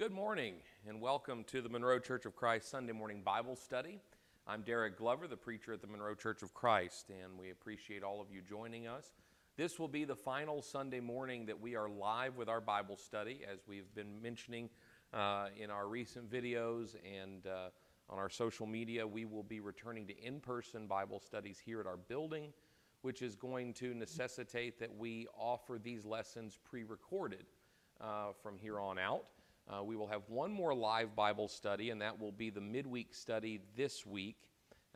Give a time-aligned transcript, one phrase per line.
[0.00, 0.54] Good morning
[0.88, 4.00] and welcome to the Monroe Church of Christ Sunday morning Bible study.
[4.46, 8.18] I'm Derek Glover, the preacher at the Monroe Church of Christ, and we appreciate all
[8.18, 9.12] of you joining us.
[9.58, 13.42] This will be the final Sunday morning that we are live with our Bible study,
[13.46, 14.70] as we've been mentioning
[15.12, 17.68] uh, in our recent videos and uh,
[18.08, 19.06] on our social media.
[19.06, 22.54] We will be returning to in person Bible studies here at our building,
[23.02, 27.44] which is going to necessitate that we offer these lessons pre recorded
[28.00, 29.26] uh, from here on out.
[29.70, 33.14] Uh, we will have one more live Bible study, and that will be the midweek
[33.14, 34.36] study this week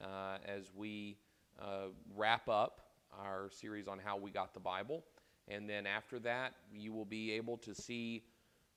[0.03, 1.17] uh, as we
[1.63, 2.81] uh, wrap up
[3.17, 5.05] our series on how we got the Bible.
[5.47, 8.25] And then after that, you will be able to see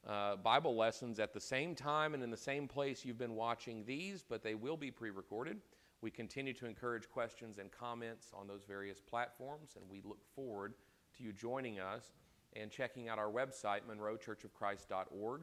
[0.05, 3.83] uh, Bible lessons at the same time and in the same place you've been watching
[3.83, 5.57] these, but they will be pre recorded.
[6.02, 10.75] We continue to encourage questions and comments on those various platforms, and we look forward
[11.17, 12.11] to you joining us
[12.53, 15.41] and checking out our website, monroechurchofchrist.org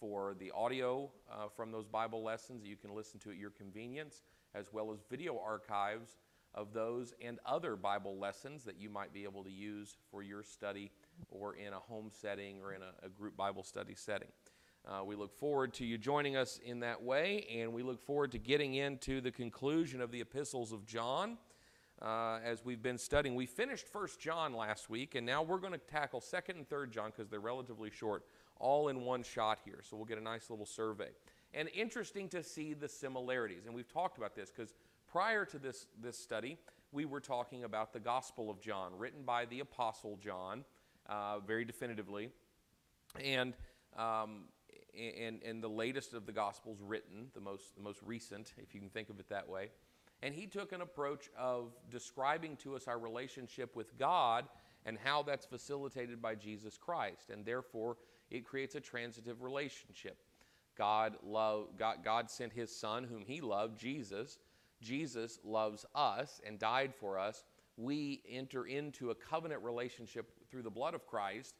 [0.00, 3.50] for the audio uh, from those Bible lessons that you can listen to at your
[3.50, 4.22] convenience,
[4.54, 6.16] as well as video archives
[6.54, 10.42] of those and other Bible lessons that you might be able to use for your
[10.42, 10.90] study
[11.30, 14.28] or in a home setting or in a, a group Bible study setting.
[14.88, 18.32] Uh, we look forward to you joining us in that way, and we look forward
[18.32, 21.36] to getting into the conclusion of the epistles of John.
[22.00, 25.74] Uh, as we've been studying, we finished First John last week, and now we're going
[25.74, 28.24] to tackle Second and Third John because they're relatively short
[28.60, 29.80] all in one shot here.
[29.82, 31.08] So we'll get a nice little survey.
[31.52, 33.66] And interesting to see the similarities.
[33.66, 34.74] And we've talked about this because
[35.10, 36.58] prior to this, this study,
[36.92, 40.64] we were talking about the Gospel of John, written by the Apostle John,
[41.08, 42.30] uh, very definitively.
[43.20, 43.54] And,
[43.96, 44.44] um,
[44.96, 48.80] and, and the latest of the Gospels written, the most, the most recent, if you
[48.80, 49.70] can think of it that way.
[50.22, 54.44] And he took an approach of describing to us our relationship with God
[54.84, 57.30] and how that's facilitated by Jesus Christ.
[57.30, 57.96] And therefore,
[58.30, 60.18] it creates a transitive relationship.
[60.76, 64.38] God, love, God, God sent his son, whom he loved, Jesus.
[64.80, 67.44] Jesus loves us and died for us.
[67.76, 71.54] We enter into a covenant relationship through the blood of Christ,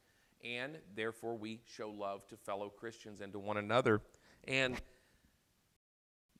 [0.45, 4.01] and therefore we show love to fellow Christians and to one another.
[4.45, 4.81] And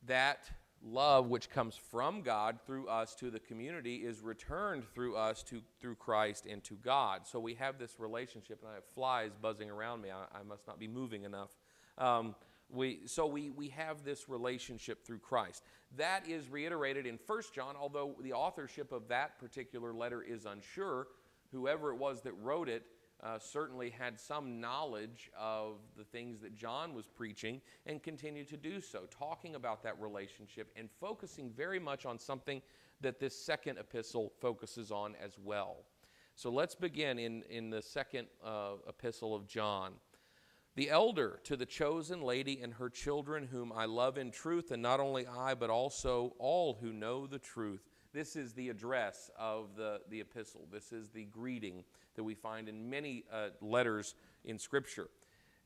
[0.07, 0.51] that
[0.83, 5.61] love which comes from God through us to the community is returned through us to
[5.81, 7.27] through Christ and to God.
[7.27, 10.11] So we have this relationship, and I have flies buzzing around me.
[10.11, 11.51] I, I must not be moving enough.
[11.99, 12.35] Um,
[12.73, 15.65] we, so we, we have this relationship through Christ.
[15.97, 21.09] That is reiterated in 1 John, although the authorship of that particular letter is unsure.
[21.51, 22.85] Whoever it was that wrote it
[23.23, 28.57] uh, certainly had some knowledge of the things that John was preaching and continued to
[28.57, 32.63] do so, talking about that relationship and focusing very much on something
[33.01, 35.85] that this second epistle focuses on as well.
[36.35, 39.93] So let's begin in, in the second uh, epistle of John.
[40.77, 44.81] The elder to the chosen lady and her children, whom I love in truth, and
[44.81, 47.90] not only I, but also all who know the truth.
[48.13, 50.67] This is the address of the, the epistle.
[50.73, 51.85] This is the greeting
[52.17, 55.09] that we find in many uh, letters in Scripture.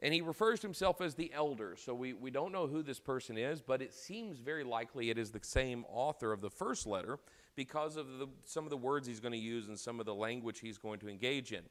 [0.00, 1.77] And he refers to himself as the elder.
[1.78, 5.16] So we, we don't know who this person is, but it seems very likely it
[5.16, 7.19] is the same author of the first letter
[7.56, 10.15] because of the, some of the words he's going to use and some of the
[10.15, 11.62] language he's going to engage in.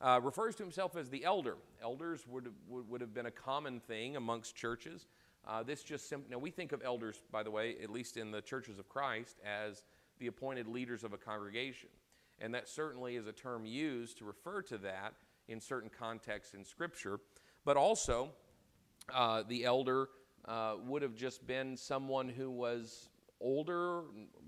[0.00, 1.56] Uh, refers to himself as the elder.
[1.82, 5.06] Elders would, would, would have been a common thing amongst churches.
[5.46, 8.30] Uh, this just simply, now we think of elders, by the way, at least in
[8.30, 9.82] the churches of Christ, as
[10.22, 11.88] the appointed leaders of a congregation.
[12.38, 15.14] And that certainly is a term used to refer to that
[15.48, 17.18] in certain contexts in Scripture.
[17.64, 18.30] But also,
[19.12, 20.08] uh, the elder
[20.46, 23.08] uh, would have just been someone who was
[23.40, 24.02] older,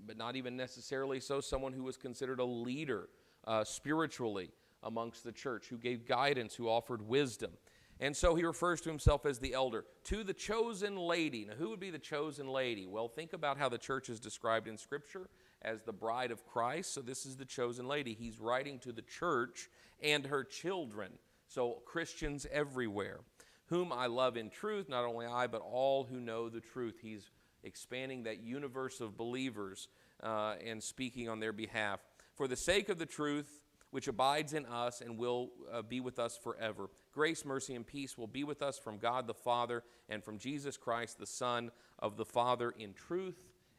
[0.07, 3.09] but not even necessarily so, someone who was considered a leader
[3.45, 4.49] uh, spiritually
[4.83, 7.51] amongst the church, who gave guidance, who offered wisdom.
[7.99, 9.85] And so he refers to himself as the elder.
[10.05, 11.45] To the chosen lady.
[11.45, 12.85] Now, who would be the chosen lady?
[12.85, 15.29] Well, think about how the church is described in Scripture
[15.65, 16.93] as the bride of Christ.
[16.93, 18.13] So this is the chosen lady.
[18.13, 19.69] He's writing to the church
[20.01, 21.11] and her children.
[21.47, 23.19] So Christians everywhere,
[23.65, 26.99] whom I love in truth, not only I, but all who know the truth.
[27.01, 27.29] He's
[27.63, 29.87] expanding that universe of believers
[30.23, 31.99] uh, and speaking on their behalf.
[32.35, 36.19] For the sake of the truth, which abides in us and will uh, be with
[36.19, 36.89] us forever.
[37.13, 40.75] Grace, mercy, and peace will be with us from God the Father and from Jesus
[40.75, 43.37] Christ, the Son of the Father, in truth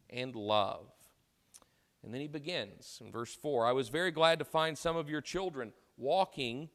[0.08, 0.86] and love.
[2.06, 5.10] And then he begins in verse 4 I was very glad to find some of
[5.10, 6.70] your children walking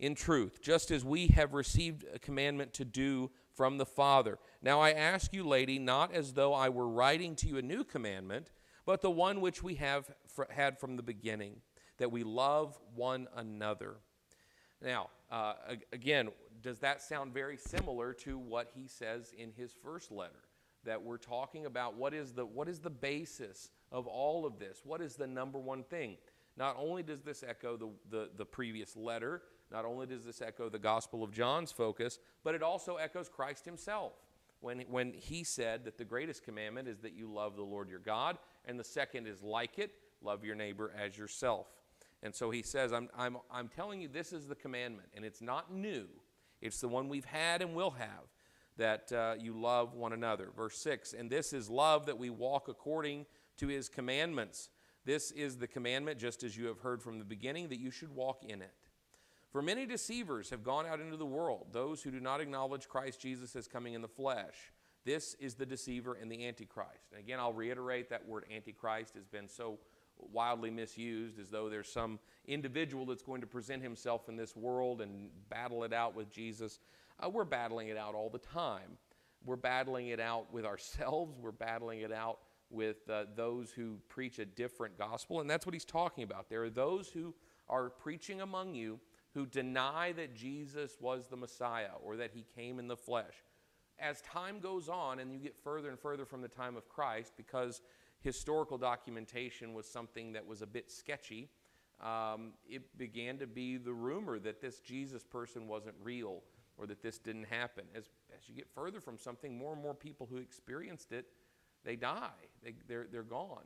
[0.00, 4.36] in truth, just as we have received a commandment to do from the Father.
[4.60, 7.84] Now I ask you, lady, not as though I were writing to you a new
[7.84, 8.50] commandment,
[8.84, 10.10] but the one which we have
[10.50, 11.60] had from the beginning,
[11.98, 13.98] that we love one another.
[14.82, 15.54] Now, uh,
[15.92, 16.30] again,
[16.62, 20.47] does that sound very similar to what he says in his first letter?
[20.84, 24.80] That we're talking about what is the, what is the basis of all of this?
[24.84, 26.16] What is the number one thing?
[26.56, 30.68] Not only does this echo the, the, the previous letter, not only does this echo
[30.68, 34.12] the Gospel of John's focus, but it also echoes Christ himself
[34.60, 38.00] when, when he said that the greatest commandment is that you love the Lord your
[38.00, 39.92] God, and the second is like it
[40.22, 41.66] love your neighbor as yourself.
[42.22, 45.40] And so he says, I'm, I'm, I'm telling you, this is the commandment, and it's
[45.40, 46.06] not new.
[46.60, 48.24] It's the one we've had and will have,
[48.78, 50.48] that uh, you love one another.
[50.56, 53.26] Verse 6 And this is love that we walk according
[53.58, 54.70] to his commandments.
[55.04, 58.14] This is the commandment, just as you have heard from the beginning, that you should
[58.14, 58.74] walk in it.
[59.50, 63.20] For many deceivers have gone out into the world, those who do not acknowledge Christ
[63.20, 64.72] Jesus as coming in the flesh.
[65.04, 67.12] This is the deceiver and the antichrist.
[67.12, 69.78] And again, I'll reiterate that word antichrist has been so
[70.18, 75.00] wildly misused as though there's some individual that's going to present himself in this world
[75.00, 76.80] and battle it out with Jesus.
[77.22, 78.96] Uh, we're battling it out all the time.
[79.44, 84.38] We're battling it out with ourselves, we're battling it out with uh, those who preach
[84.38, 85.40] a different gospel.
[85.40, 86.50] And that's what he's talking about.
[86.50, 87.34] There are those who
[87.68, 89.00] are preaching among you
[89.34, 93.34] who deny that Jesus was the Messiah or that he came in the flesh.
[93.98, 97.32] As time goes on and you get further and further from the time of Christ,
[97.36, 97.80] because
[98.20, 101.48] historical documentation was something that was a bit sketchy,
[102.00, 106.42] um, it began to be the rumor that this Jesus person wasn't real
[106.78, 107.84] or that this didn't happen.
[107.94, 111.26] As, as you get further from something, more and more people who experienced it,
[111.84, 112.30] they die,
[112.62, 113.64] they, they're, they're gone.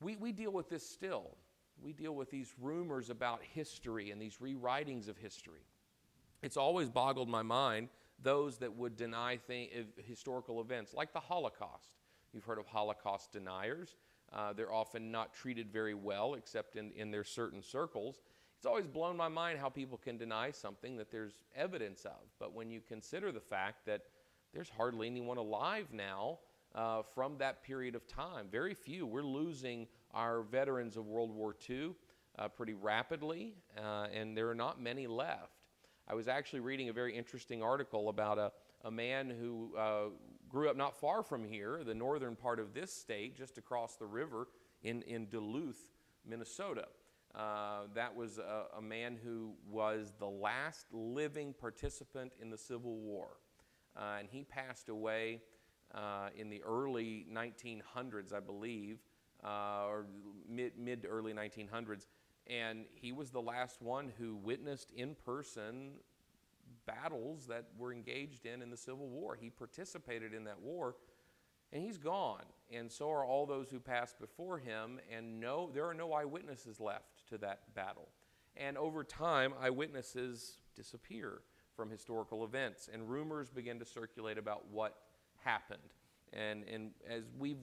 [0.00, 1.36] We, we deal with this still
[1.80, 5.66] we deal with these rumors about history and these rewritings of history.
[6.42, 7.88] It's always boggled my mind
[8.22, 9.68] those that would deny thing,
[10.06, 11.96] historical events, like the Holocaust.
[12.32, 13.96] You've heard of Holocaust deniers.
[14.32, 18.22] Uh, they're often not treated very well, except in, in their certain circles.
[18.62, 22.20] It's always blown my mind how people can deny something that there's evidence of.
[22.38, 24.02] But when you consider the fact that
[24.54, 26.38] there's hardly anyone alive now
[26.72, 29.04] uh, from that period of time, very few.
[29.04, 31.96] We're losing our veterans of World War II
[32.38, 35.64] uh, pretty rapidly, uh, and there are not many left.
[36.06, 38.52] I was actually reading a very interesting article about a,
[38.84, 40.02] a man who uh,
[40.48, 44.06] grew up not far from here, the northern part of this state, just across the
[44.06, 44.46] river
[44.84, 45.90] in, in Duluth,
[46.24, 46.84] Minnesota.
[47.34, 52.96] Uh, that was a, a, man who was the last living participant in the Civil
[52.96, 53.38] War.
[53.96, 55.40] Uh, and he passed away
[55.94, 58.98] uh, in the early 1900s, I believe,
[59.42, 60.06] uh, or
[60.46, 62.06] mid, mid to early 1900s.
[62.48, 65.92] And he was the last one who witnessed in person
[66.84, 69.38] battles that were engaged in in the Civil War.
[69.40, 70.96] He participated in that war,
[71.72, 72.44] and he's gone.
[72.70, 76.78] And so are all those who passed before him, and no, there are no eyewitnesses
[76.78, 78.08] left to that battle.
[78.56, 81.40] And over time, eyewitnesses disappear
[81.74, 84.96] from historical events, and rumors begin to circulate about what
[85.42, 85.80] happened.
[86.32, 87.56] And, and as we've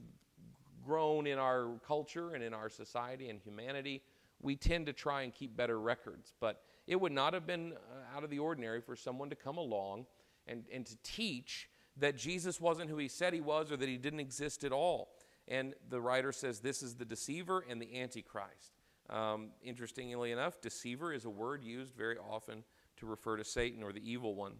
[0.83, 4.01] grown in our culture and in our society and humanity,
[4.41, 6.33] we tend to try and keep better records.
[6.39, 9.57] But it would not have been uh, out of the ordinary for someone to come
[9.57, 10.05] along
[10.47, 13.97] and, and to teach that Jesus wasn't who he said he was or that he
[13.97, 15.09] didn't exist at all.
[15.47, 18.78] And the writer says this is the deceiver and the antichrist.
[19.09, 22.63] Um, interestingly enough, deceiver is a word used very often
[22.97, 24.53] to refer to Satan or the evil one.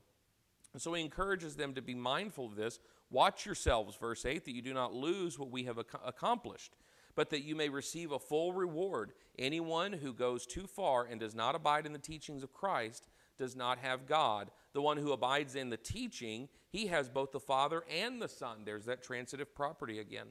[0.74, 2.80] And so he encourages them to be mindful of this.
[3.10, 6.76] Watch yourselves, verse 8, that you do not lose what we have ac- accomplished,
[7.16, 9.14] but that you may receive a full reward.
[9.38, 13.08] Anyone who goes too far and does not abide in the teachings of Christ
[13.38, 14.52] does not have God.
[14.74, 18.60] The one who abides in the teaching, he has both the Father and the Son.
[18.64, 20.28] There's that transitive property again.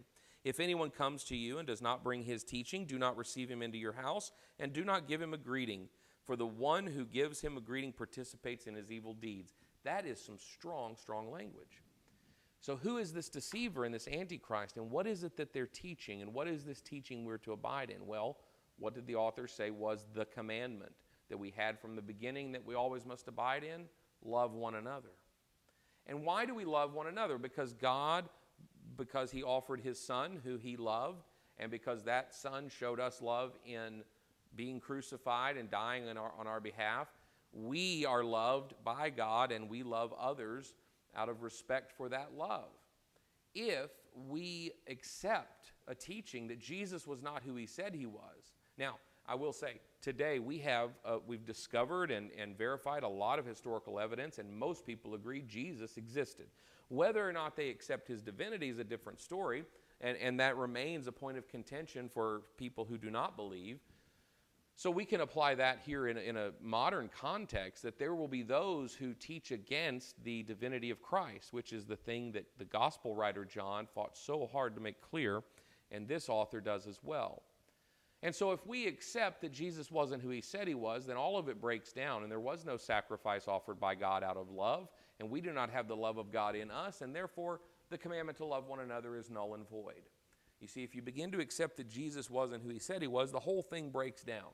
[0.49, 3.61] If anyone comes to you and does not bring his teaching, do not receive him
[3.61, 5.91] into your house, and do not give him a greeting.
[6.25, 9.53] For the one who gives him a greeting participates in his evil deeds.
[9.85, 11.83] That is some strong, strong language.
[12.63, 16.23] So, who is this deceiver and this antichrist, and what is it that they're teaching,
[16.23, 18.07] and what is this teaching we're to abide in?
[18.07, 18.39] Well,
[18.79, 20.93] what did the author say was the commandment
[21.29, 23.85] that we had from the beginning that we always must abide in?
[24.25, 25.13] Love one another.
[26.07, 27.37] And why do we love one another?
[27.37, 28.31] Because God,
[28.99, 31.23] because He offered His Son, who He loved,
[31.59, 34.03] and because that Son showed us love in
[34.55, 37.09] being crucified and dying on our, on our behalf,
[37.53, 40.75] we are loved by God and we love others
[41.17, 42.69] out of respect for that love.
[43.55, 43.91] If
[44.29, 48.53] we accept a teaching that Jesus was not who he said he was.
[48.77, 53.39] Now, I will say, today we have, uh, we've discovered and, and verified a lot
[53.39, 56.47] of historical evidence, and most people agree Jesus existed.
[56.89, 59.65] Whether or not they accept his divinity is a different story,
[60.01, 63.79] and, and that remains a point of contention for people who do not believe.
[64.79, 68.43] So we can apply that here in in a modern context that there will be
[68.43, 73.17] those who teach against the divinity of Christ, which is the thing that the gospel
[73.17, 75.43] writer John fought so hard to make clear,
[75.91, 77.43] and this author does as well.
[78.23, 81.39] And so, if we accept that Jesus wasn't who he said he was, then all
[81.39, 84.89] of it breaks down, and there was no sacrifice offered by God out of love,
[85.21, 87.61] and we do not have the love of God in us, and therefore
[87.91, 90.03] the commandment to love one another is null and void.
[90.61, 93.31] You see, if you begin to accept that Jesus wasn't who he said he was,
[93.31, 94.51] the whole thing breaks down.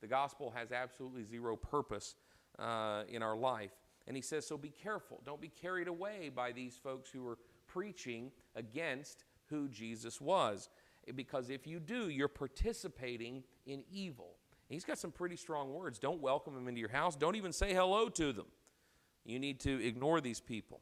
[0.00, 2.14] The gospel has absolutely zero purpose
[2.58, 3.72] uh, in our life.
[4.06, 5.20] And he says, so be careful.
[5.26, 10.70] Don't be carried away by these folks who are preaching against who Jesus was.
[11.14, 14.36] Because if you do, you're participating in evil.
[14.68, 15.98] He's got some pretty strong words.
[15.98, 17.16] Don't welcome them into your house.
[17.16, 18.46] Don't even say hello to them.
[19.28, 20.80] You need to ignore these people.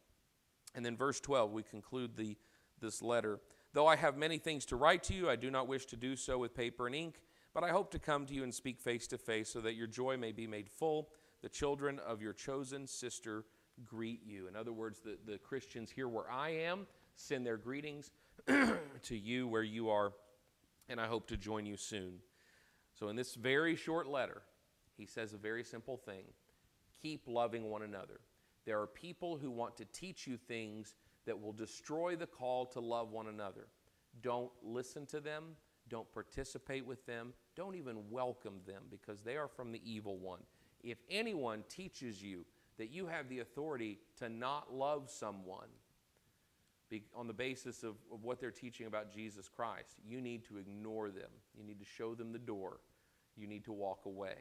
[0.74, 2.36] And then verse 12, we conclude the,
[2.80, 3.40] this letter.
[3.74, 6.16] Though I have many things to write to you, I do not wish to do
[6.16, 7.20] so with paper and ink
[7.56, 9.86] but I hope to come to you and speak face to face so that your
[9.86, 11.08] joy may be made full.
[11.40, 13.46] The children of your chosen sister
[13.82, 14.46] greet you.
[14.46, 18.10] In other words, the, the Christians here where I am send their greetings
[18.46, 20.12] to you where you are,
[20.90, 22.18] and I hope to join you soon.
[22.92, 24.42] So, in this very short letter,
[24.98, 26.24] he says a very simple thing
[27.00, 28.20] keep loving one another.
[28.66, 32.80] There are people who want to teach you things that will destroy the call to
[32.80, 33.68] love one another.
[34.22, 35.44] Don't listen to them.
[35.88, 37.32] Don't participate with them.
[37.54, 40.40] Don't even welcome them because they are from the evil one.
[40.82, 42.44] If anyone teaches you
[42.78, 45.68] that you have the authority to not love someone
[47.14, 51.30] on the basis of, what they're teaching about Jesus Christ, you need to ignore them.
[51.56, 52.80] You need to show them the door.
[53.36, 54.34] You need to walk away.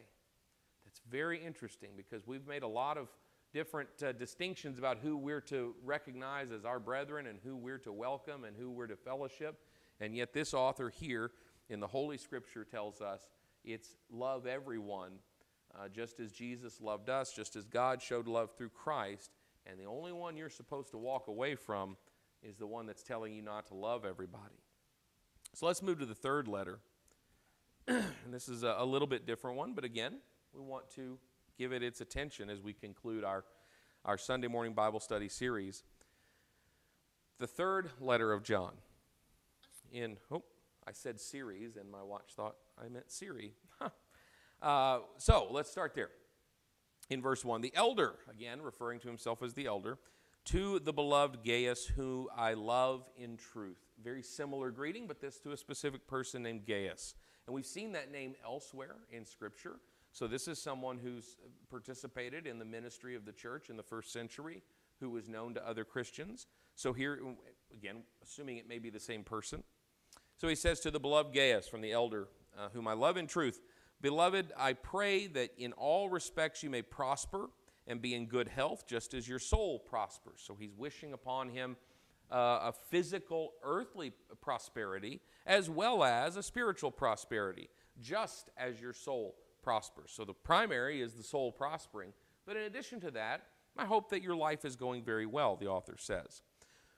[0.86, 3.08] That's very interesting because we've made a lot of
[3.56, 7.94] different uh, distinctions about who we're to recognize as our brethren and who we're to
[7.94, 9.62] welcome and who we're to fellowship.
[10.02, 11.32] And yet, this author here
[11.70, 13.30] in the Holy Scripture tells us
[13.64, 15.14] it's love everyone,
[15.74, 19.32] uh, just as Jesus loved us, just as God showed love through Christ.
[19.66, 21.96] And the only one you're supposed to walk away from
[22.44, 24.60] is the one that's telling you not to love everybody.
[25.54, 26.80] So let's move to the third letter.
[27.88, 30.20] and this is a, a little bit different one, but again,
[30.54, 31.18] we want to
[31.58, 33.44] give it its attention as we conclude our,
[34.04, 35.84] our Sunday morning Bible study series.
[37.40, 38.74] The third letter of John
[39.92, 40.44] in, oh,
[40.88, 43.54] I said series, and my watch thought I meant Siri.
[44.62, 46.10] uh, so let's start there.
[47.10, 49.98] In verse 1, the elder, again referring to himself as the elder,
[50.46, 53.80] to the beloved Gaius, who I love in truth.
[54.04, 57.16] Very similar greeting, but this to a specific person named Gaius.
[57.48, 59.78] And we've seen that name elsewhere in Scripture.
[60.16, 61.36] So this is someone who's
[61.70, 64.64] participated in the ministry of the church in the first century,
[65.02, 66.48] who was known to other Christians.
[66.74, 67.20] So here,
[67.74, 69.62] again, assuming it may be the same person.
[70.38, 73.28] So he says to the beloved Gaius from the elder, uh, whom I love in
[73.28, 73.60] truth,
[74.02, 77.50] Beloved, I pray that in all respects you may prosper
[77.86, 80.42] and be in good health, just as your soul prospers.
[80.46, 81.76] So he's wishing upon him
[82.32, 87.68] uh, a physical, earthly prosperity, as well as a spiritual prosperity,
[88.00, 90.12] just as your soul prospers.
[90.14, 92.14] So the primary is the soul prospering.
[92.46, 95.68] But in addition to that, I hope that your life is going very well, the
[95.68, 96.44] author says.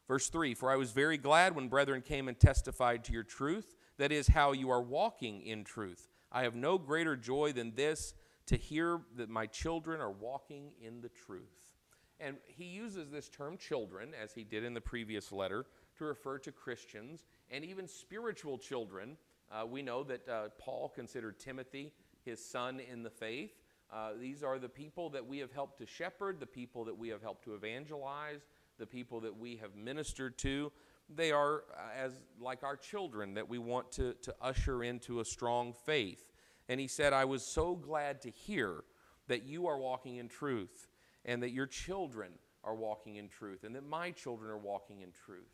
[0.07, 3.73] Verse 3 For I was very glad when brethren came and testified to your truth,
[3.97, 6.09] that is, how you are walking in truth.
[6.31, 8.13] I have no greater joy than this
[8.47, 11.71] to hear that my children are walking in the truth.
[12.19, 15.65] And he uses this term children, as he did in the previous letter,
[15.97, 19.17] to refer to Christians and even spiritual children.
[19.51, 21.93] Uh, we know that uh, Paul considered Timothy
[22.27, 23.51] his son in the faith.
[23.91, 27.07] Uh, these are the people that we have helped to shepherd, the people that we
[27.07, 28.41] have helped to evangelize,
[28.77, 30.71] the people that we have ministered to.
[31.09, 35.25] They are uh, as like our children that we want to, to usher into a
[35.25, 36.33] strong faith.
[36.67, 38.83] And he said, I was so glad to hear
[39.29, 40.89] that you are walking in truth
[41.23, 45.11] and that your children are walking in truth and that my children are walking in
[45.11, 45.47] truth.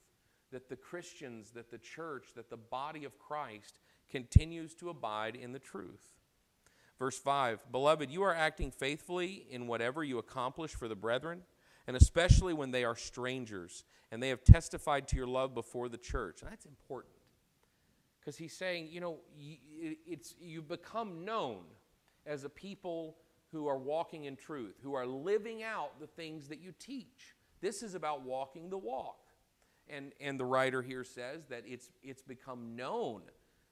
[0.51, 5.51] That the Christians, that the church, that the body of Christ continues to abide in
[5.51, 6.13] the truth.
[7.03, 11.41] Verse 5 Beloved, you are acting faithfully in whatever you accomplish for the brethren
[11.85, 15.97] and especially when they are strangers and they have testified to your love before the
[15.97, 16.41] church.
[16.41, 17.13] And that's important
[18.21, 21.63] because he's saying, you know, it's, you become known
[22.25, 23.17] as a people
[23.51, 27.35] who are walking in truth, who are living out the things that you teach.
[27.59, 29.19] This is about walking the walk.
[29.89, 33.23] And, and the writer here says that it's, it's become known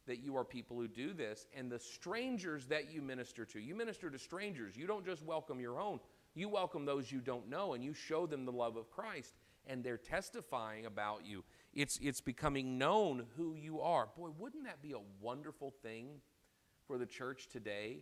[0.07, 3.59] that you are people who do this, and the strangers that you minister to.
[3.59, 4.75] You minister to strangers.
[4.75, 5.99] You don't just welcome your own,
[6.33, 9.33] you welcome those you don't know and you show them the love of Christ
[9.67, 11.43] and they're testifying about you.
[11.73, 14.07] It's, it's becoming known who you are.
[14.17, 16.21] Boy, wouldn't that be a wonderful thing
[16.87, 17.99] for the church today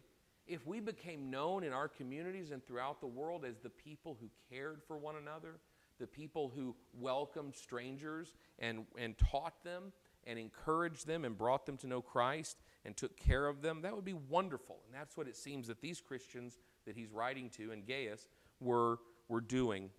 [0.48, 4.30] if we became known in our communities and throughout the world as the people who
[4.50, 5.60] cared for one another,
[6.00, 9.92] the people who welcomed strangers and, and taught them
[10.30, 13.96] and encouraged them and brought them to know Christ and took care of them, that
[13.96, 14.78] would be wonderful.
[14.86, 18.28] And that's what it seems that these Christians that he's writing to in Gaius
[18.60, 19.90] were, were doing.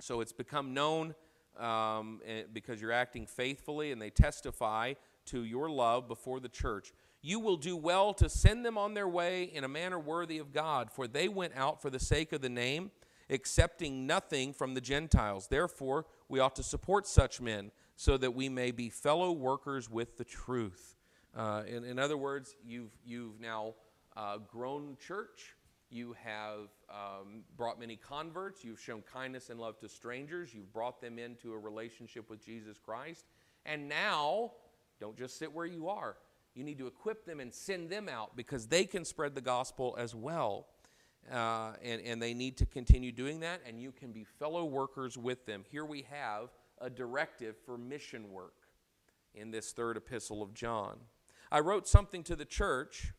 [0.00, 1.14] So it's become known
[1.58, 4.94] um, eh, because you're acting faithfully and they testify
[5.26, 6.92] to your love before the church.
[7.20, 10.52] You will do well to send them on their way in a manner worthy of
[10.52, 12.90] God, for they went out for the sake of the name,
[13.30, 15.46] accepting nothing from the Gentiles.
[15.46, 20.16] Therefore, we ought to support such men, so that we may be fellow workers with
[20.16, 20.96] the truth.
[21.34, 23.74] Uh, in, in, other words, you've, you've now
[24.16, 25.54] uh, grown church.
[25.90, 28.64] You have um, brought many converts.
[28.64, 30.54] You've shown kindness and love to strangers.
[30.54, 33.26] You've brought them into a relationship with Jesus Christ.
[33.66, 34.52] And now,
[35.00, 36.16] don't just sit where you are.
[36.54, 39.94] You need to equip them and send them out because they can spread the gospel
[39.98, 40.66] as well.
[41.30, 45.16] Uh, and, and they need to continue doing that, and you can be fellow workers
[45.16, 45.64] with them.
[45.70, 46.48] Here we have
[46.82, 48.54] a directive for mission work
[49.34, 50.98] in this third epistle of John.
[51.50, 53.12] I wrote something to the church,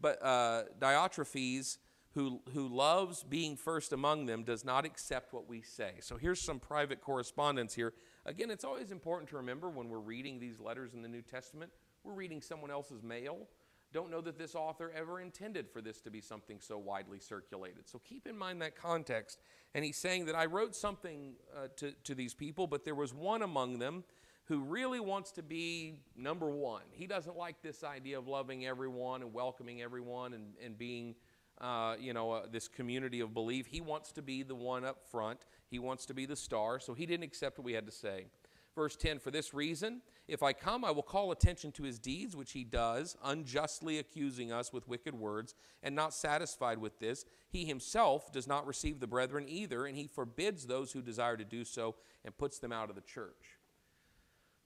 [0.00, 1.78] but uh, Diotrephes,
[2.14, 5.94] who, who loves being first among them, does not accept what we say.
[6.00, 7.92] So here's some private correspondence here.
[8.26, 11.72] Again, it's always important to remember when we're reading these letters in the New Testament
[12.04, 13.46] we're reading someone else's mail.
[13.92, 17.88] Don't know that this author ever intended for this to be something so widely circulated.
[17.88, 19.40] So keep in mind that context.
[19.74, 23.12] And he's saying that I wrote something uh, to, to these people, but there was
[23.12, 24.04] one among them
[24.44, 26.82] who really wants to be number one.
[26.90, 31.14] He doesn't like this idea of loving everyone and welcoming everyone and, and being,
[31.60, 33.66] uh, you know, uh, this community of belief.
[33.66, 35.40] He wants to be the one up front.
[35.68, 36.80] He wants to be the star.
[36.80, 38.26] So he didn't accept what we had to say.
[38.74, 42.36] Verse 10 For this reason, if I come, I will call attention to his deeds,
[42.36, 47.24] which he does, unjustly accusing us with wicked words, and not satisfied with this.
[47.48, 51.44] He himself does not receive the brethren either, and he forbids those who desire to
[51.44, 53.58] do so and puts them out of the church.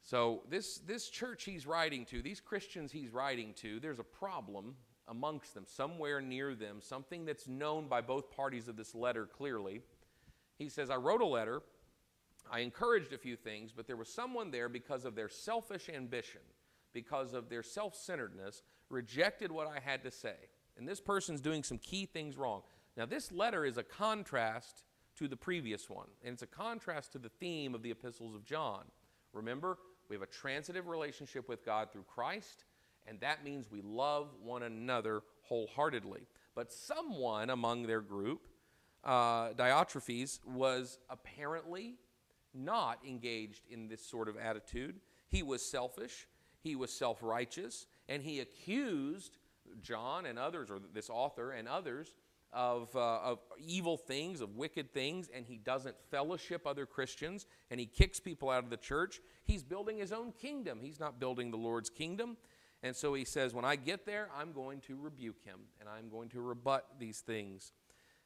[0.03, 4.75] So, this, this church he's writing to, these Christians he's writing to, there's a problem
[5.09, 9.81] amongst them, somewhere near them, something that's known by both parties of this letter clearly.
[10.59, 11.63] He says, I wrote a letter
[12.51, 16.41] I encouraged a few things, but there was someone there because of their selfish ambition,
[16.93, 20.37] because of their self centeredness, rejected what I had to say.
[20.77, 22.63] And this person's doing some key things wrong.
[22.97, 24.85] Now, this letter is a contrast
[25.19, 28.45] to the previous one, and it's a contrast to the theme of the epistles of
[28.45, 28.85] John.
[29.33, 29.79] Remember,
[30.09, 32.65] we have a transitive relationship with God through Christ,
[33.07, 36.23] and that means we love one another wholeheartedly.
[36.55, 38.47] But someone among their group,
[39.03, 41.97] uh, Diotrephes, was apparently
[42.55, 45.01] not engaged in this sort of attitude.
[45.29, 46.27] He was selfish,
[46.61, 49.39] he was self righteous, and he accused
[49.83, 52.15] John and others, or this author and others,
[52.53, 57.81] of, uh, of evil things, of wicked things, and he doesn't fellowship other Christians, and
[57.81, 59.21] he kicks people out of the church.
[59.45, 60.79] He's building his own kingdom.
[60.81, 62.37] He's not building the Lord's kingdom.
[62.83, 66.09] And so he says, When I get there, I'm going to rebuke him, and I'm
[66.09, 67.73] going to rebut these things.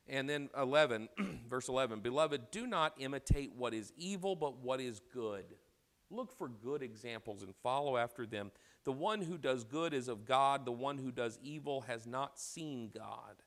[0.08, 1.08] And then 11,
[1.50, 5.44] verse 11 Beloved, do not imitate what is evil, but what is good.
[6.10, 8.50] Look for good examples and follow after them.
[8.84, 12.38] The one who does good is of God, the one who does evil has not
[12.38, 13.42] seen God.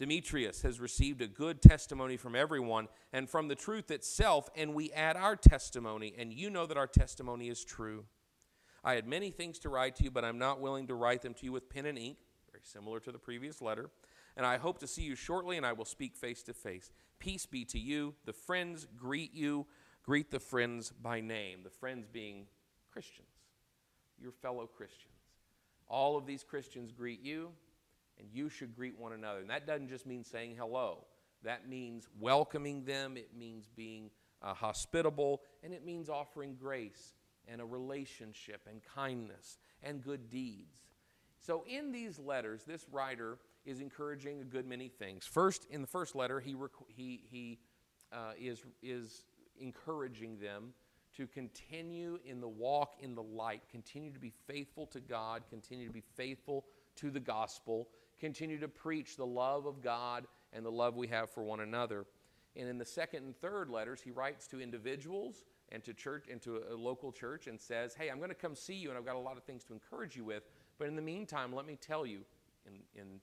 [0.00, 4.90] Demetrius has received a good testimony from everyone and from the truth itself, and we
[4.90, 8.04] add our testimony, and you know that our testimony is true.
[8.82, 11.34] I had many things to write to you, but I'm not willing to write them
[11.34, 12.16] to you with pen and ink,
[12.50, 13.90] very similar to the previous letter
[14.36, 16.90] and I hope to see you shortly, and I will speak face to face.
[17.18, 18.14] Peace be to you.
[18.24, 19.66] The friends greet you.
[20.04, 22.46] Greet the friends by name, the friends being
[22.92, 23.28] Christians,
[24.20, 25.14] your fellow Christians.
[25.88, 27.50] All of these Christians greet you,
[28.18, 29.40] and you should greet one another.
[29.40, 31.04] And that doesn't just mean saying hello,
[31.44, 34.10] that means welcoming them, it means being
[34.42, 37.14] uh, hospitable, and it means offering grace
[37.46, 40.78] and a relationship and kindness and good deeds.
[41.40, 45.26] So, in these letters, this writer is encouraging a good many things.
[45.26, 46.54] First, in the first letter, he,
[46.88, 47.58] he, he
[48.12, 49.24] uh, is, is
[49.60, 50.74] encouraging them
[51.16, 55.86] to continue in the walk in the light, continue to be faithful to God, continue
[55.86, 56.64] to be faithful
[56.96, 61.30] to the gospel, continue to preach the love of God and the love we have
[61.30, 62.06] for one another.
[62.56, 66.40] And in the second and third letters, he writes to individuals and to church and
[66.42, 69.06] to a local church and says, "Hey, I'm going to come see you, and I've
[69.06, 70.42] got a lot of things to encourage you with.
[70.78, 72.20] But in the meantime, let me tell you,
[72.66, 73.20] in, in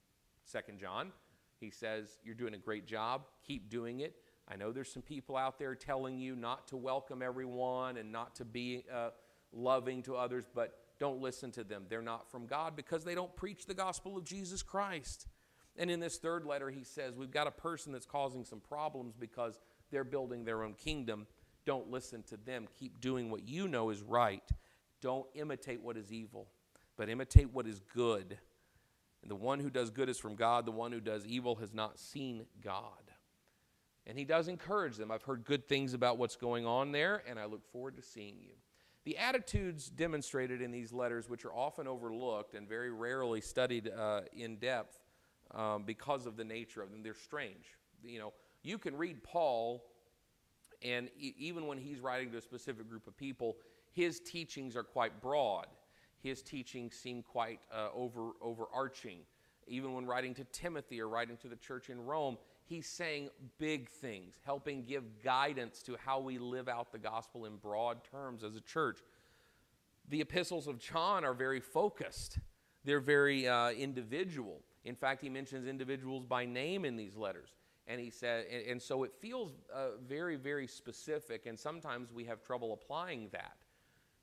[0.50, 1.12] Second John.
[1.60, 3.22] He says, You're doing a great job.
[3.46, 4.16] Keep doing it.
[4.48, 8.36] I know there's some people out there telling you not to welcome everyone and not
[8.36, 9.10] to be uh,
[9.54, 11.86] loving to others, but don't listen to them.
[11.88, 15.28] They're not from God because they don't preach the gospel of Jesus Christ.
[15.78, 19.16] And in this third letter, he says, We've got a person that's causing some problems
[19.16, 19.60] because
[19.92, 21.28] they're building their own kingdom.
[21.66, 22.68] Don't listen to them.
[22.80, 24.50] Keep doing what you know is right.
[25.00, 26.48] Don't imitate what is evil,
[26.98, 28.40] but imitate what is good.
[29.22, 31.74] And the one who does good is from God, the one who does evil has
[31.74, 33.12] not seen God.
[34.08, 35.12] And he does encourage them.
[35.12, 38.38] I've heard good things about what's going on there, and I look forward to seeing
[38.42, 38.56] you.
[39.06, 44.22] The attitudes demonstrated in these letters, which are often overlooked and very rarely studied uh,
[44.34, 45.00] in depth
[45.54, 47.66] um, because of the nature of them, they're strange.
[48.04, 49.84] You know, you can read Paul,
[50.82, 53.58] and e- even when he's writing to a specific group of people,
[53.92, 55.68] his teachings are quite broad.
[56.22, 59.20] His teachings seem quite uh, over, overarching.
[59.68, 63.90] Even when writing to Timothy or writing to the church in Rome, he's saying big
[63.90, 68.56] things, helping give guidance to how we live out the gospel in broad terms as
[68.56, 69.00] a church.
[70.10, 72.40] The epistles of John are very focused,
[72.84, 74.62] they're very uh, individual.
[74.86, 77.50] In fact, he mentions individuals by name in these letters.
[77.86, 82.42] And he said, and, so it feels uh, very, very specific, and sometimes we have
[82.44, 83.58] trouble applying that.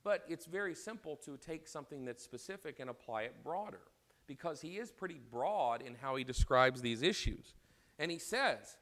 [0.06, 3.80] But it's very simple to take something that's specific and apply it broader
[4.28, 7.54] because he is pretty broad in how he describes these issues.
[7.98, 8.76] And he says,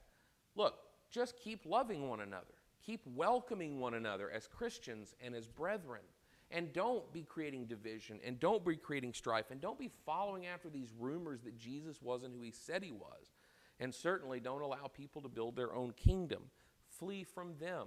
[0.54, 0.74] look,
[1.10, 2.52] just keep loving one another,
[2.84, 6.02] keep welcoming one another as Christians and as brethren.
[6.50, 10.68] And don't be creating division and don't be creating strife and don't be following after
[10.68, 13.32] these rumors that Jesus wasn't who he said he was.
[13.80, 16.42] And certainly don't allow people to build their own kingdom.
[16.86, 17.86] Flee from them.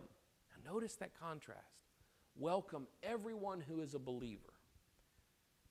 [0.50, 1.87] Now, notice that contrast.
[2.40, 4.54] Welcome everyone who is a believer.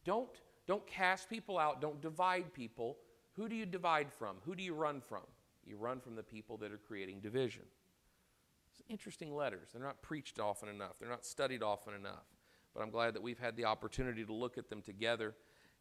[0.05, 0.29] Don't,
[0.66, 2.98] don't cast people out, don't divide people.
[3.35, 4.38] Who do you divide from?
[4.44, 5.22] Who do you run from?
[5.64, 7.62] You run from the people that are creating division.
[8.72, 9.68] It's interesting letters.
[9.72, 12.26] They're not preached often enough, they're not studied often enough.
[12.74, 15.35] But I'm glad that we've had the opportunity to look at them together,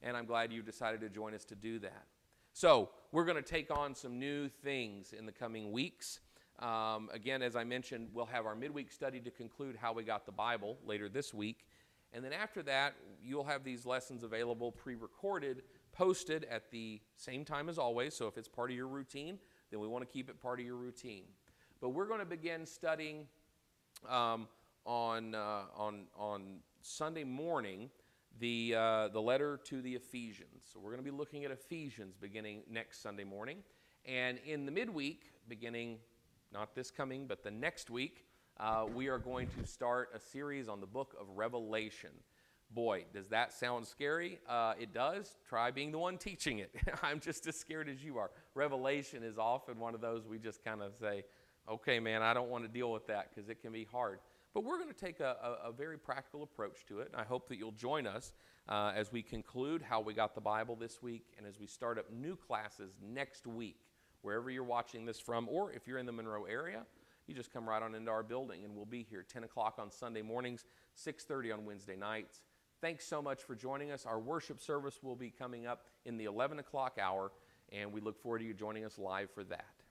[0.03, 2.05] and I'm glad you've decided to join us to do that.
[2.53, 6.19] So, we're going to take on some new things in the coming weeks.
[6.59, 10.25] Um, again, as I mentioned, we'll have our midweek study to conclude how we got
[10.25, 11.65] the Bible later this week.
[12.13, 17.43] And then after that, you'll have these lessons available pre recorded, posted at the same
[17.43, 18.15] time as always.
[18.15, 19.37] So, if it's part of your routine,
[19.69, 21.23] then we want to keep it part of your routine.
[21.81, 23.27] But we're going to begin studying
[24.09, 24.47] um,
[24.85, 27.89] on, uh, on, on Sunday morning
[28.39, 30.65] the, uh, the letter to the Ephesians.
[30.71, 33.57] So we're going to be looking at Ephesians beginning next Sunday morning.
[34.05, 35.99] And in the midweek, beginning
[36.55, 38.23] not this coming, but the next week,
[38.61, 42.11] uh, we are going to start a series on the book of Revelation.
[42.71, 44.39] Boy, does that sound scary?
[44.47, 45.35] Uh, it does.
[45.49, 46.73] Try being the one teaching it.
[47.03, 48.31] I'm just as scared as you are.
[48.53, 51.25] Revelation is often one of those we just kind of say,
[51.69, 54.19] okay, man, I don't want to deal with that because it can be hard.
[54.53, 57.09] But we're going to take a, a, a, very practical approach to it.
[57.11, 58.31] and I hope that you'll join us
[58.69, 61.99] uh, as we conclude how we got the Bible this week and as we start
[61.99, 63.81] up new classes next week,
[64.25, 66.83] wherever you're watching this from, or if you're in the Monroe area,
[67.27, 69.91] you just come right on into our building and we'll be here 10 o'clock on
[69.91, 70.65] Sunday mornings,
[70.97, 72.41] 6.30 on Wednesday nights.
[72.81, 74.05] Thanks so much for joining us.
[74.05, 77.31] Our worship service will be coming up in the 11 o'clock hour,
[77.71, 79.84] and we look forward to you joining us live for that.